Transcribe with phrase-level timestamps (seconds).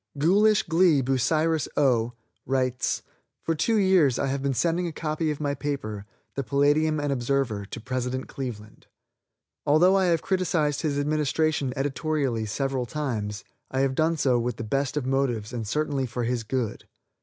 [0.17, 2.13] "Ghoulish Glee," Bucyrus, O.,
[2.47, 3.03] writes:
[3.43, 7.13] "For two years I have been sending a copy of my paper, the 'Palladium and
[7.13, 8.87] Observer' to President Cleveland.
[9.63, 14.63] Although I have criticised his administration editorially several times, I have done so with the
[14.63, 16.85] best of motives and certainly for his good.